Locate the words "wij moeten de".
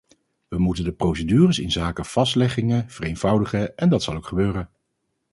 0.47-0.91